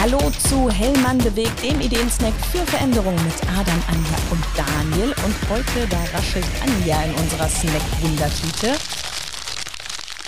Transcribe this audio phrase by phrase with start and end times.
[0.00, 5.08] Hallo zu Hellmann bewegt, dem Ideensnack für Veränderung mit Adam, Anja und Daniel.
[5.08, 8.76] Und heute, da raschelt Anja in unserer Snack-Wundertüte.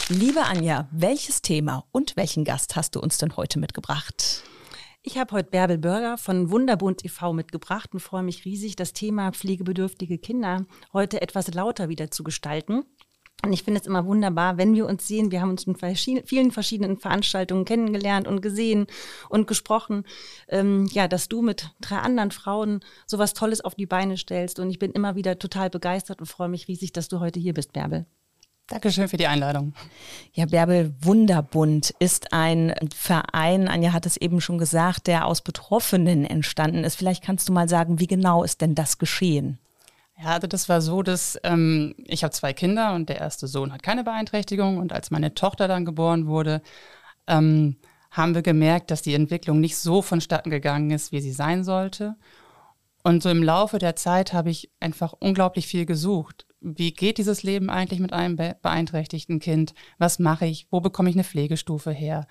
[0.08, 4.42] Liebe Anja, welches Thema und welchen Gast hast du uns denn heute mitgebracht?
[5.02, 7.32] Ich habe heute Bärbel Bürger von Wunderbund e.V.
[7.32, 12.86] mitgebracht und freue mich riesig, das Thema pflegebedürftige Kinder heute etwas lauter wieder zu gestalten.
[13.42, 15.30] Und ich finde es immer wunderbar, wenn wir uns sehen.
[15.30, 18.86] Wir haben uns in vielen verschiedenen Veranstaltungen kennengelernt und gesehen
[19.28, 20.04] und gesprochen.
[20.48, 24.58] Ähm, ja, dass du mit drei anderen Frauen sowas Tolles auf die Beine stellst.
[24.58, 27.54] Und ich bin immer wieder total begeistert und freue mich riesig, dass du heute hier
[27.54, 28.06] bist, Bärbel.
[28.70, 29.74] Dankeschön für die Einladung.
[30.32, 36.24] Ja, Bärbel Wunderbund ist ein Verein, Anja hat es eben schon gesagt, der aus Betroffenen
[36.24, 36.94] entstanden ist.
[36.94, 39.58] Vielleicht kannst du mal sagen, wie genau ist denn das geschehen?
[40.22, 43.72] Ja, also das war so, dass ähm, ich habe zwei Kinder und der erste Sohn
[43.72, 46.60] hat keine Beeinträchtigung und als meine Tochter dann geboren wurde,
[47.26, 47.76] ähm,
[48.10, 52.16] haben wir gemerkt, dass die Entwicklung nicht so vonstatten gegangen ist, wie sie sein sollte.
[53.02, 56.46] Und so im Laufe der Zeit habe ich einfach unglaublich viel gesucht.
[56.60, 59.72] Wie geht dieses Leben eigentlich mit einem beeinträchtigten Kind?
[59.96, 60.66] Was mache ich?
[60.70, 62.26] Wo bekomme ich eine Pflegestufe her?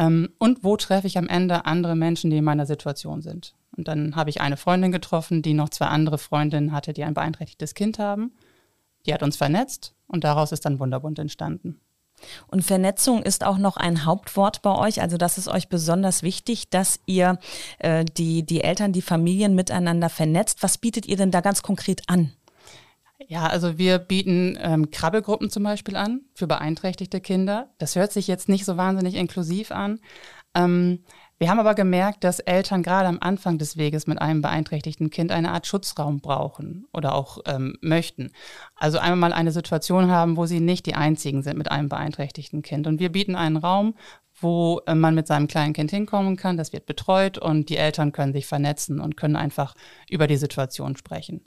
[0.00, 3.54] Ähm, und wo treffe ich am Ende andere Menschen, die in meiner Situation sind?
[3.76, 7.14] Und dann habe ich eine Freundin getroffen, die noch zwei andere Freundinnen hatte, die ein
[7.14, 8.32] beeinträchtigtes Kind haben.
[9.06, 11.80] Die hat uns vernetzt und daraus ist dann Wunderbund entstanden.
[12.48, 15.00] Und Vernetzung ist auch noch ein Hauptwort bei euch.
[15.00, 17.38] Also das ist euch besonders wichtig, dass ihr
[17.78, 20.62] äh, die, die Eltern, die Familien miteinander vernetzt.
[20.62, 22.32] Was bietet ihr denn da ganz konkret an?
[23.28, 27.68] Ja, also wir bieten ähm, Krabbelgruppen zum Beispiel an für beeinträchtigte Kinder.
[27.78, 30.00] Das hört sich jetzt nicht so wahnsinnig inklusiv an.
[30.54, 31.04] Ähm,
[31.38, 35.32] wir haben aber gemerkt, dass Eltern gerade am Anfang des Weges mit einem beeinträchtigten Kind
[35.32, 38.30] eine Art Schutzraum brauchen oder auch ähm, möchten.
[38.74, 42.86] Also einmal eine Situation haben, wo sie nicht die einzigen sind mit einem beeinträchtigten Kind.
[42.86, 43.94] Und wir bieten einen Raum,
[44.38, 46.56] wo äh, man mit seinem kleinen Kind hinkommen kann.
[46.56, 49.74] Das wird betreut und die Eltern können sich vernetzen und können einfach
[50.10, 51.42] über die Situation sprechen.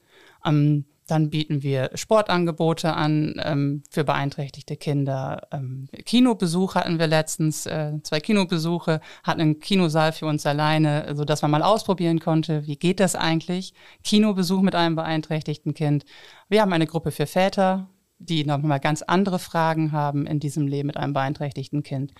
[0.46, 5.48] Ähm, dann bieten wir Sportangebote an ähm, für beeinträchtigte Kinder.
[5.52, 11.26] Ähm, Kinobesuch hatten wir letztens, äh, zwei Kinobesuche, hatten einen Kinosaal für uns alleine, so
[11.26, 13.74] dass man mal ausprobieren konnte, wie geht das eigentlich?
[14.04, 16.06] Kinobesuch mit einem beeinträchtigten Kind.
[16.48, 17.90] Wir haben eine Gruppe für Väter,
[18.20, 22.14] die nochmal ganz andere Fragen haben in diesem Leben mit einem beeinträchtigten Kind.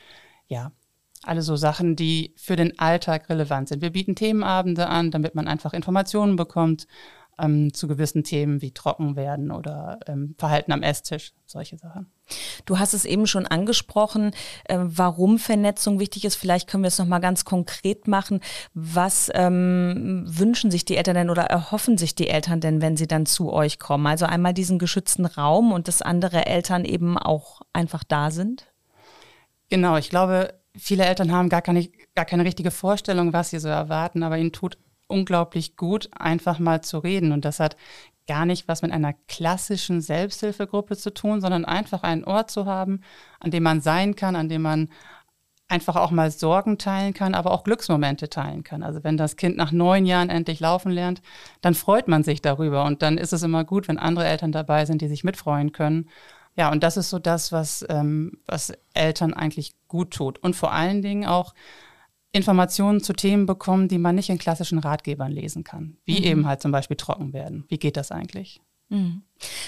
[0.48, 0.74] Ja,
[1.24, 3.82] alle so Sachen, die für den Alltag relevant sind.
[3.82, 6.88] Wir bieten Themenabende an, damit man einfach Informationen bekommt
[7.40, 12.12] ähm, zu gewissen Themen wie Trockenwerden oder ähm, Verhalten am Esstisch, solche Sachen.
[12.66, 14.32] Du hast es eben schon angesprochen,
[14.66, 16.36] äh, warum Vernetzung wichtig ist.
[16.36, 18.40] Vielleicht können wir es nochmal ganz konkret machen.
[18.74, 23.08] Was ähm, wünschen sich die Eltern denn oder erhoffen sich die Eltern denn, wenn sie
[23.08, 24.08] dann zu euch kommen?
[24.08, 28.68] Also einmal diesen geschützten Raum und dass andere Eltern eben auch einfach da sind?
[29.70, 33.70] Genau, ich glaube, viele Eltern haben gar keine, gar keine richtige Vorstellung, was sie so
[33.70, 34.78] erwarten, aber ihnen tut
[35.14, 37.32] unglaublich gut, einfach mal zu reden.
[37.32, 37.78] Und das hat
[38.28, 43.02] gar nicht was mit einer klassischen Selbsthilfegruppe zu tun, sondern einfach einen Ort zu haben,
[43.40, 44.90] an dem man sein kann, an dem man
[45.68, 48.84] einfach auch mal Sorgen teilen kann, aber auch Glücksmomente teilen kann.
[48.84, 51.22] Also wenn das Kind nach neun Jahren endlich laufen lernt,
[51.62, 52.86] dann freut man sich darüber.
[52.86, 56.10] Und dann ist es immer gut, wenn andere Eltern dabei sind, die sich mitfreuen können.
[56.56, 60.38] Ja, und das ist so das, was, ähm, was Eltern eigentlich gut tut.
[60.40, 61.56] Und vor allen Dingen auch
[62.34, 65.98] Informationen zu Themen bekommen, die man nicht in klassischen Ratgebern lesen kann.
[66.04, 66.26] Wie mhm.
[66.26, 67.64] eben halt zum Beispiel trocken werden.
[67.70, 68.60] Wie geht das eigentlich?
[68.90, 69.22] Mhm.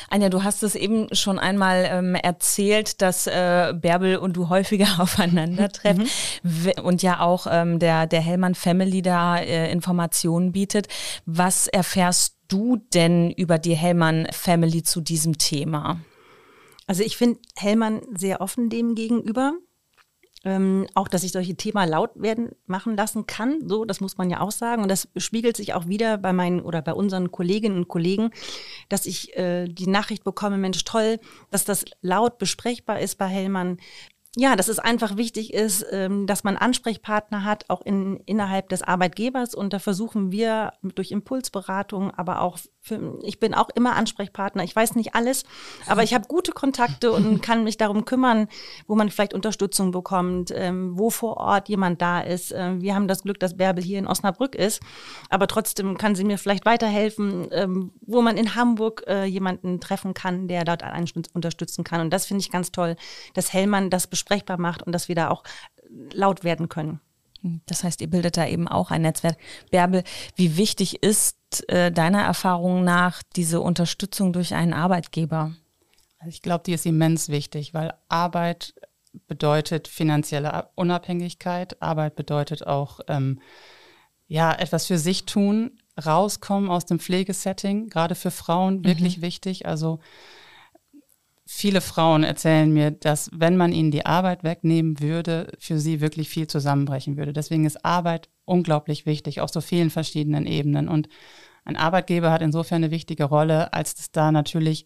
[0.10, 4.88] Anja, du hast es eben schon einmal ähm, erzählt, dass äh, Bärbel und du häufiger
[5.00, 6.08] aufeinandertreffen
[6.44, 6.72] mhm.
[6.84, 10.88] und ja auch ähm, der, der Hellmann Family da äh, Informationen bietet.
[11.26, 16.00] Was erfährst du denn über die Hellmann Family zu diesem Thema?
[16.88, 19.54] Also ich finde Hellmann sehr offen dem gegenüber.
[20.46, 23.68] Ähm, auch, dass ich solche Themen laut werden machen lassen kann.
[23.68, 24.84] So, das muss man ja auch sagen.
[24.84, 28.30] Und das spiegelt sich auch wieder bei meinen oder bei unseren Kolleginnen und Kollegen,
[28.88, 31.20] dass ich äh, die Nachricht bekomme, Mensch, toll,
[31.50, 33.80] dass das laut besprechbar ist bei Hellmann.
[34.38, 38.84] Ja, dass es einfach wichtig ist, ähm, dass man Ansprechpartner hat, auch in, innerhalb des
[38.84, 39.56] Arbeitgebers.
[39.56, 44.64] Und da versuchen wir durch Impulsberatung, aber auch für, ich bin auch immer Ansprechpartner.
[44.64, 45.44] Ich weiß nicht alles,
[45.88, 48.48] aber ich habe gute Kontakte und kann mich darum kümmern,
[48.88, 52.54] wo man vielleicht Unterstützung bekommt, ähm, wo vor Ort jemand da ist.
[52.56, 54.82] Ähm, wir haben das Glück, dass Bärbel hier in Osnabrück ist,
[55.30, 60.14] aber trotzdem kann sie mir vielleicht weiterhelfen, ähm, wo man in Hamburg äh, jemanden treffen
[60.14, 62.02] kann, der dort einen unterstützen kann.
[62.02, 62.96] Und das finde ich ganz toll,
[63.34, 65.44] dass Hellmann das besprechbar macht und dass wir da auch
[66.14, 67.00] laut werden können.
[67.66, 69.38] Das heißt, ihr bildet da eben auch ein Netzwerk.
[69.72, 70.04] Bärbel,
[70.36, 71.38] wie wichtig ist
[71.70, 75.56] äh, deiner Erfahrung nach diese Unterstützung durch einen Arbeitgeber?
[76.20, 78.74] Also ich glaube, die ist immens wichtig, weil Arbeit
[79.28, 81.82] bedeutet finanzielle Unabhängigkeit.
[81.82, 83.40] Arbeit bedeutet auch, ähm,
[84.28, 89.22] ja, etwas für sich tun, rauskommen aus dem Pflegesetting, gerade für Frauen wirklich mhm.
[89.22, 89.66] wichtig.
[89.68, 90.00] Also
[91.46, 96.30] viele Frauen erzählen mir, dass wenn man ihnen die Arbeit wegnehmen würde, für sie wirklich
[96.30, 97.34] viel zusammenbrechen würde.
[97.34, 100.88] Deswegen ist Arbeit unglaublich wichtig auf so vielen verschiedenen Ebenen.
[100.88, 101.08] Und
[101.64, 104.86] ein Arbeitgeber hat insofern eine wichtige Rolle, als dass da natürlich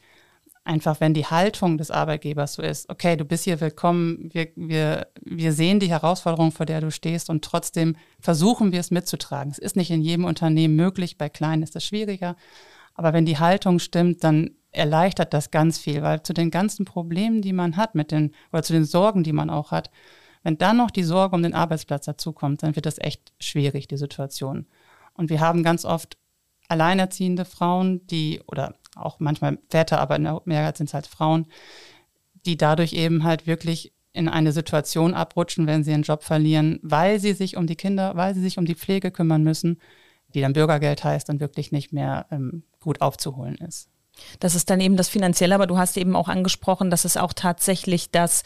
[0.66, 5.08] einfach, wenn die Haltung des Arbeitgebers so ist, okay, du bist hier willkommen, wir, wir,
[5.24, 9.52] wir sehen die Herausforderung, vor der du stehst und trotzdem versuchen wir es mitzutragen.
[9.52, 12.36] Es ist nicht in jedem Unternehmen möglich, bei kleinen ist es schwieriger.
[12.94, 17.42] Aber wenn die Haltung stimmt, dann erleichtert das ganz viel, weil zu den ganzen Problemen,
[17.42, 19.90] die man hat, mit den, oder zu den Sorgen, die man auch hat,
[20.44, 23.98] wenn dann noch die Sorge um den Arbeitsplatz dazukommt, dann wird das echt schwierig, die
[23.98, 24.68] Situation.
[25.14, 26.18] Und wir haben ganz oft
[26.70, 31.48] alleinerziehende Frauen, die, oder auch manchmal Väter, aber in der sind es halt Frauen,
[32.46, 37.20] die dadurch eben halt wirklich in eine Situation abrutschen, wenn sie ihren Job verlieren, weil
[37.20, 39.80] sie sich um die Kinder, weil sie sich um die Pflege kümmern müssen,
[40.34, 43.90] die dann Bürgergeld heißt und wirklich nicht mehr ähm, gut aufzuholen ist.
[44.40, 47.34] Das ist dann eben das Finanzielle, aber du hast eben auch angesprochen, dass es auch
[47.34, 48.44] tatsächlich das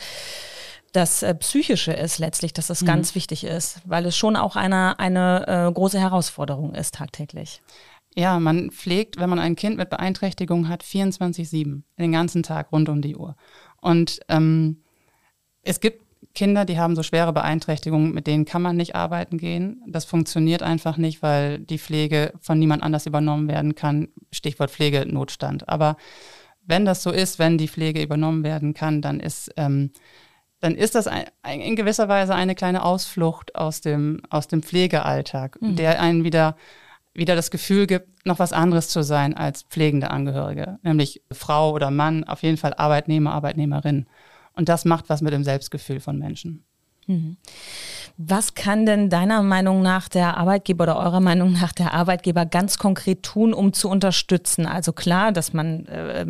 [0.93, 2.85] das äh, Psychische ist letztlich, dass das mhm.
[2.85, 7.61] ganz wichtig ist, weil es schon auch eine, eine äh, große Herausforderung ist tagtäglich.
[8.15, 12.89] Ja, man pflegt, wenn man ein Kind mit Beeinträchtigung hat, 24-7, den ganzen Tag rund
[12.89, 13.35] um die Uhr.
[13.81, 14.83] Und ähm,
[15.63, 16.03] es gibt
[16.35, 19.83] Kinder, die haben so schwere Beeinträchtigungen, mit denen kann man nicht arbeiten gehen.
[19.87, 24.07] Das funktioniert einfach nicht, weil die Pflege von niemand anders übernommen werden kann.
[24.31, 25.69] Stichwort Pflegenotstand.
[25.69, 25.95] Aber
[26.65, 29.91] wenn das so ist, wenn die Pflege übernommen werden kann, dann ist, ähm,
[30.59, 35.61] dann ist das ein, in gewisser Weise eine kleine Ausflucht aus dem, aus dem Pflegealltag,
[35.61, 35.75] mhm.
[35.75, 36.55] der einen wieder
[37.13, 41.91] wieder das Gefühl gibt, noch was anderes zu sein als pflegende Angehörige, nämlich Frau oder
[41.91, 44.07] Mann, auf jeden Fall Arbeitnehmer, Arbeitnehmerin.
[44.55, 46.63] Und das macht was mit dem Selbstgefühl von Menschen.
[47.07, 47.37] Mhm.
[48.17, 52.77] Was kann denn deiner Meinung nach der Arbeitgeber oder eurer Meinung nach der Arbeitgeber ganz
[52.77, 54.65] konkret tun, um zu unterstützen?
[54.65, 56.25] Also klar, dass man äh,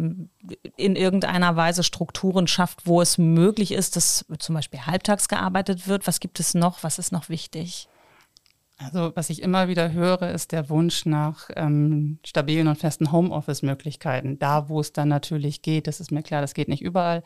[0.78, 6.08] in irgendeiner Weise Strukturen schafft, wo es möglich ist, dass zum Beispiel halbtags gearbeitet wird.
[6.08, 6.84] Was gibt es noch?
[6.84, 7.90] Was ist noch wichtig?
[8.78, 14.40] Also was ich immer wieder höre, ist der Wunsch nach ähm, stabilen und festen Homeoffice-Möglichkeiten.
[14.40, 17.24] Da, wo es dann natürlich geht, das ist mir klar, das geht nicht überall.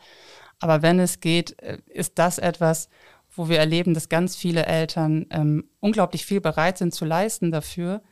[0.60, 2.88] Aber wenn es geht, äh, ist das etwas,
[3.34, 8.02] wo wir erleben, dass ganz viele Eltern ähm, unglaublich viel bereit sind zu leisten dafür,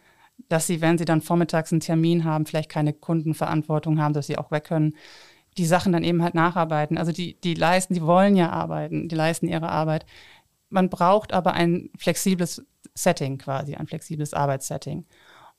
[0.48, 4.38] dass sie, wenn sie dann vormittags einen Termin haben, vielleicht keine Kundenverantwortung haben, dass sie
[4.38, 4.94] auch weg können,
[5.56, 6.98] die Sachen dann eben halt nacharbeiten.
[6.98, 10.04] Also die, die leisten, die wollen ja arbeiten, die leisten ihre Arbeit.
[10.68, 12.64] Man braucht aber ein flexibles
[12.94, 15.06] Setting quasi, ein flexibles Arbeitssetting.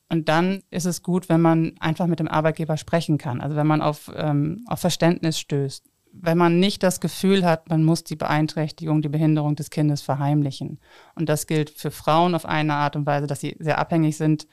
[0.10, 3.68] Und dann ist es gut, wenn man einfach mit dem Arbeitgeber sprechen kann, also wenn
[3.68, 5.84] man auf, ähm, auf Verständnis stößt
[6.22, 10.80] wenn man nicht das Gefühl hat, man muss die Beeinträchtigung, die Behinderung des Kindes verheimlichen.
[11.16, 14.48] Und das gilt für Frauen auf eine Art und Weise, dass sie sehr abhängig sind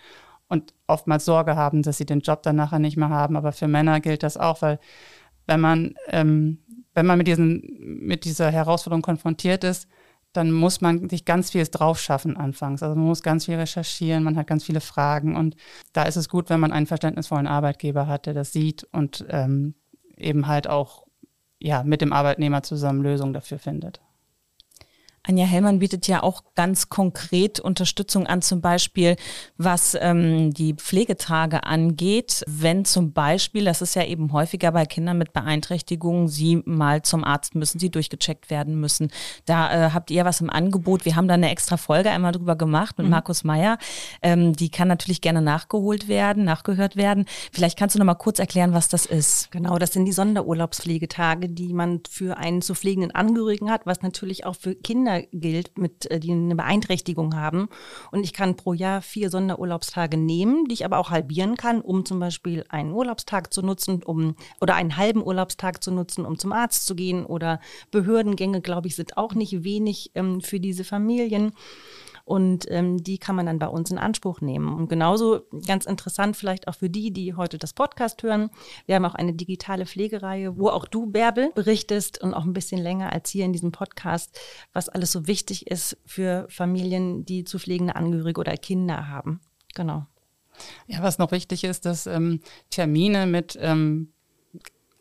[0.48, 3.36] und oftmals Sorge haben, dass sie den Job dann nachher nicht mehr haben.
[3.36, 4.78] Aber für Männer gilt das auch, weil
[5.46, 6.58] wenn man, ähm,
[6.94, 9.88] wenn man mit, diesen, mit dieser Herausforderung konfrontiert ist,
[10.32, 12.82] dann muss man sich ganz vieles drauf schaffen anfangs.
[12.82, 15.56] Also man muss ganz viel recherchieren, man hat ganz viele Fragen und
[15.92, 19.74] da ist es gut, wenn man einen verständnisvollen Arbeitgeber hat, der das sieht und ähm,
[20.16, 21.04] eben halt auch
[21.64, 24.02] ja, mit dem Arbeitnehmer zusammen Lösungen dafür findet.
[25.26, 29.16] Anja Hellmann bietet ja auch ganz konkret Unterstützung an, zum Beispiel
[29.56, 32.44] was ähm, die Pflegetage angeht.
[32.46, 37.24] Wenn zum Beispiel, das ist ja eben häufiger bei Kindern mit Beeinträchtigungen, sie mal zum
[37.24, 39.10] Arzt müssen, sie durchgecheckt werden müssen.
[39.46, 41.06] Da äh, habt ihr was im Angebot.
[41.06, 43.12] Wir haben da eine extra Folge einmal drüber gemacht mit mhm.
[43.12, 43.78] Markus Meyer.
[44.20, 47.24] Ähm, die kann natürlich gerne nachgeholt werden, nachgehört werden.
[47.50, 49.50] Vielleicht kannst du noch mal kurz erklären, was das ist.
[49.52, 54.44] Genau, das sind die Sonderurlaubspflegetage, die man für einen zu pflegenden Angehörigen hat, was natürlich
[54.44, 57.68] auch für Kinder Kinder gilt, mit, äh, die eine Beeinträchtigung haben.
[58.10, 62.04] Und ich kann pro Jahr vier Sonderurlaubstage nehmen, die ich aber auch halbieren kann, um
[62.04, 66.52] zum Beispiel einen Urlaubstag zu nutzen, um oder einen halben Urlaubstag zu nutzen, um zum
[66.52, 71.52] Arzt zu gehen oder Behördengänge, glaube ich, sind auch nicht wenig ähm, für diese Familien.
[72.24, 74.74] Und ähm, die kann man dann bei uns in Anspruch nehmen.
[74.74, 78.48] Und genauso ganz interessant vielleicht auch für die, die heute das Podcast hören.
[78.86, 82.80] Wir haben auch eine digitale Pflegereihe, wo auch du, Bärbel, berichtest und auch ein bisschen
[82.80, 84.38] länger als hier in diesem Podcast,
[84.72, 89.40] was alles so wichtig ist für Familien, die zu pflegende Angehörige oder Kinder haben.
[89.74, 90.06] Genau.
[90.86, 92.40] Ja, was noch wichtig ist, dass ähm,
[92.70, 94.13] Termine mit ähm,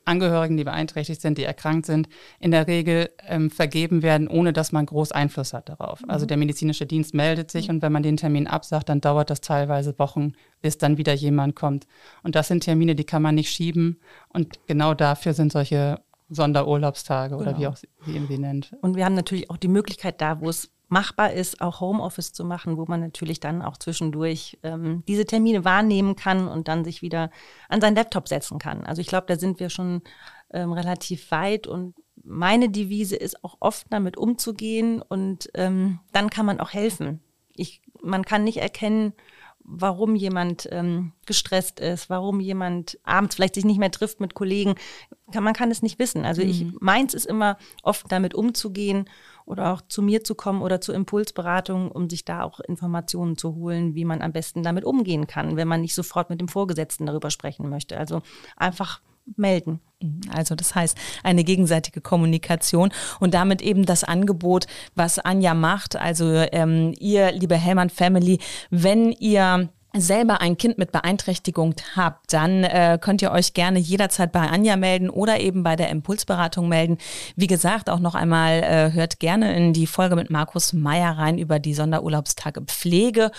[0.05, 4.71] Angehörigen, die beeinträchtigt sind, die erkrankt sind, in der Regel ähm, vergeben werden, ohne dass
[4.71, 6.01] man groß Einfluss hat darauf.
[6.01, 6.09] Mhm.
[6.09, 7.75] Also der medizinische Dienst meldet sich mhm.
[7.75, 11.55] und wenn man den Termin absagt, dann dauert das teilweise Wochen, bis dann wieder jemand
[11.55, 11.87] kommt.
[12.23, 13.99] Und das sind Termine, die kann man nicht schieben.
[14.29, 17.59] Und genau dafür sind solche Sonderurlaubstage oder Genau.
[17.59, 18.75] wie auch sie sie irgendwie nennt.
[18.81, 22.45] Und wir haben natürlich auch die Möglichkeit da, wo es machbar ist, auch Homeoffice zu
[22.45, 27.01] machen, wo man natürlich dann auch zwischendurch ähm, diese Termine wahrnehmen kann und dann sich
[27.01, 27.31] wieder
[27.67, 28.85] an seinen Laptop setzen kann.
[28.85, 30.03] Also ich glaube, da sind wir schon
[30.51, 36.45] ähm, relativ weit und meine Devise ist auch oft damit umzugehen und ähm, dann kann
[36.45, 37.21] man auch helfen.
[37.55, 39.13] Ich, man kann nicht erkennen,
[39.63, 44.75] warum jemand ähm, gestresst ist, warum jemand abends vielleicht sich nicht mehr trifft mit Kollegen.
[45.31, 46.25] Kann, man kann es nicht wissen.
[46.25, 49.09] Also ich, meins ist immer oft damit umzugehen
[49.45, 53.55] oder auch zu mir zu kommen oder zur Impulsberatung, um sich da auch Informationen zu
[53.55, 57.05] holen, wie man am besten damit umgehen kann, wenn man nicht sofort mit dem Vorgesetzten
[57.05, 57.97] darüber sprechen möchte.
[57.97, 58.21] Also
[58.57, 59.01] einfach
[59.35, 59.79] melden.
[60.29, 65.95] Also das heißt eine gegenseitige Kommunikation und damit eben das Angebot, was Anja macht.
[65.95, 68.39] Also ähm, ihr, liebe Hellmann Family,
[68.69, 74.31] wenn ihr selber ein Kind mit Beeinträchtigung habt, dann äh, könnt ihr euch gerne jederzeit
[74.31, 76.97] bei Anja melden oder eben bei der Impulsberatung melden.
[77.35, 81.37] Wie gesagt, auch noch einmal äh, hört gerne in die Folge mit Markus Meyer rein
[81.37, 83.31] über die Sonderurlaubstage Pflege.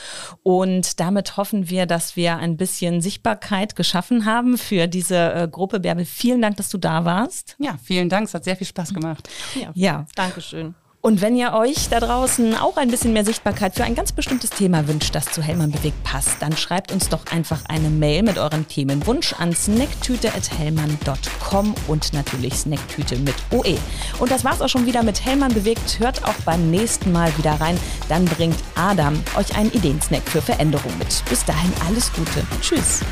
[0.43, 5.81] Und damit hoffen wir, dass wir ein bisschen Sichtbarkeit geschaffen haben für diese äh, Gruppe.
[5.81, 7.57] Bärbel, vielen Dank, dass du da warst.
[7.59, 9.29] Ja, vielen Dank, es hat sehr viel Spaß gemacht.
[9.55, 10.07] Ja, Ja.
[10.15, 10.75] Dankeschön.
[11.05, 14.49] Und wenn ihr euch da draußen auch ein bisschen mehr Sichtbarkeit für ein ganz bestimmtes
[14.49, 18.39] Thema wünscht, das zu Hellmann bewegt passt, dann schreibt uns doch einfach eine Mail mit
[18.39, 23.77] eurem Themenwunsch an snacktüte.hellmann.com und natürlich Snacktüte mit OE.
[24.19, 25.99] Und das war's auch schon wieder mit Hellmann bewegt.
[25.99, 27.77] Hört auch beim nächsten Mal wieder rein.
[28.09, 31.23] Dann bringt Adam euch einen Ideensnack für Veränderung mit.
[31.29, 32.47] Bis dahin alles Gute.
[32.63, 33.03] Tschüss.